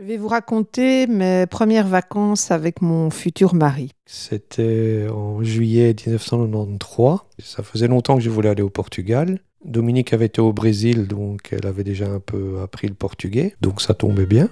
[0.00, 3.90] Je vais vous raconter mes premières vacances avec mon futur mari.
[4.06, 7.18] C'était en juillet 1993.
[7.38, 9.40] Ça faisait longtemps que je voulais aller au Portugal.
[9.62, 13.82] Dominique avait été au Brésil, donc elle avait déjà un peu appris le portugais, donc
[13.82, 14.48] ça tombait bien.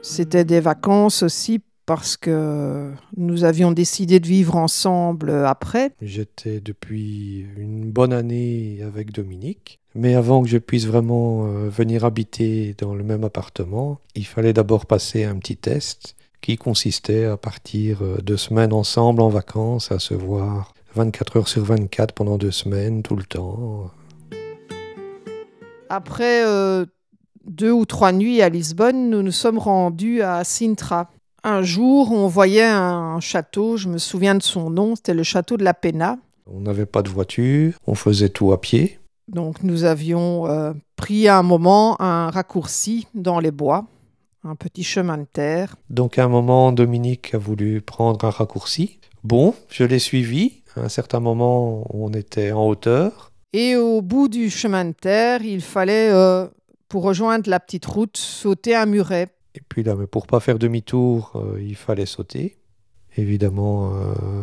[0.00, 5.92] C'était des vacances aussi parce que nous avions décidé de vivre ensemble après.
[6.02, 9.78] J'étais depuis une bonne année avec Dominique.
[9.94, 14.52] Mais avant que je puisse vraiment euh, venir habiter dans le même appartement, il fallait
[14.52, 19.90] d'abord passer un petit test qui consistait à partir euh, deux semaines ensemble en vacances,
[19.90, 23.90] à se voir 24 heures sur 24 pendant deux semaines, tout le temps.
[25.88, 26.84] Après euh,
[27.46, 31.10] deux ou trois nuits à Lisbonne, nous nous sommes rendus à Sintra.
[31.48, 35.56] Un jour, on voyait un château, je me souviens de son nom, c'était le château
[35.56, 36.18] de la Pena.
[36.44, 38.98] On n'avait pas de voiture, on faisait tout à pied.
[39.28, 43.86] Donc nous avions euh, pris à un moment un raccourci dans les bois,
[44.42, 45.76] un petit chemin de terre.
[45.88, 48.98] Donc à un moment, Dominique a voulu prendre un raccourci.
[49.22, 50.64] Bon, je l'ai suivi.
[50.74, 53.30] À un certain moment, on était en hauteur.
[53.52, 56.48] Et au bout du chemin de terre, il fallait, euh,
[56.88, 59.28] pour rejoindre la petite route, sauter un muret.
[59.56, 62.56] Et puis là, mais pour pas faire demi-tour, euh, il fallait sauter.
[63.16, 64.42] Évidemment, euh,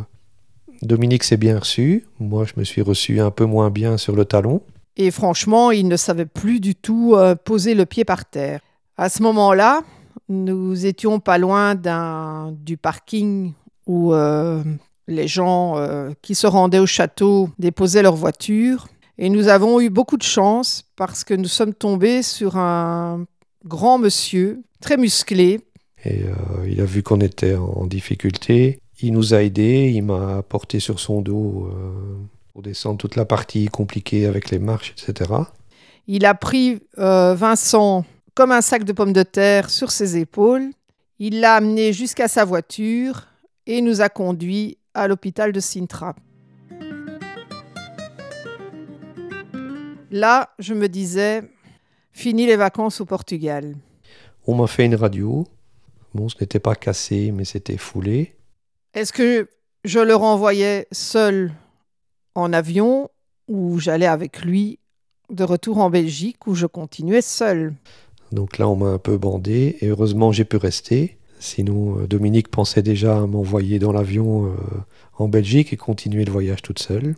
[0.81, 2.07] Dominique s'est bien reçu.
[2.19, 4.61] Moi, je me suis reçu un peu moins bien sur le talon.
[4.97, 8.59] Et franchement, il ne savait plus du tout euh, poser le pied par terre.
[8.97, 9.81] À ce moment-là,
[10.29, 13.53] nous étions pas loin du parking
[13.85, 14.13] où
[15.07, 15.75] les gens
[16.21, 18.87] qui se rendaient au château déposaient leur voiture.
[19.17, 23.25] Et nous avons eu beaucoup de chance parce que nous sommes tombés sur un
[23.65, 25.61] grand monsieur, très musclé.
[26.05, 26.33] Et euh,
[26.67, 28.79] il a vu qu'on était en difficulté.
[29.01, 32.17] Il nous a aidés, il m'a porté sur son dos euh,
[32.51, 35.31] pour descendre toute la partie compliquée avec les marches, etc.
[36.07, 40.71] Il a pris euh, Vincent comme un sac de pommes de terre sur ses épaules.
[41.19, 43.27] Il l'a amené jusqu'à sa voiture
[43.65, 46.15] et nous a conduits à l'hôpital de Sintra.
[50.11, 51.41] Là, je me disais,
[52.13, 53.75] fini les vacances au Portugal.
[54.47, 55.45] On m'a fait une radio.
[56.13, 58.35] Bon, ce n'était pas cassé, mais c'était foulé.
[58.93, 59.49] Est-ce que
[59.83, 61.51] je le renvoyais seul
[62.35, 63.09] en avion
[63.47, 64.79] ou j'allais avec lui
[65.31, 67.73] de retour en Belgique où je continuais seul?
[68.31, 71.17] Donc là, on m'a un peu bandé et heureusement, j'ai pu rester.
[71.39, 74.55] Sinon, euh, Dominique pensait déjà à m'envoyer dans l'avion euh,
[75.17, 77.15] en Belgique et continuer le voyage toute seule.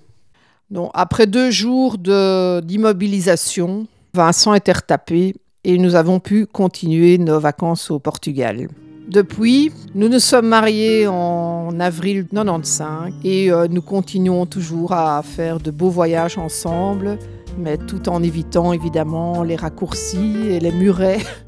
[0.72, 7.38] Donc, après deux jours de- d'immobilisation, Vincent était retapé et nous avons pu continuer nos
[7.38, 8.70] vacances au Portugal.
[9.10, 15.60] Depuis, nous nous sommes mariés en avril 95 et euh, nous continuons toujours à faire
[15.60, 17.20] de beaux voyages ensemble,
[17.60, 21.20] mais tout en évitant évidemment les raccourcis et les murets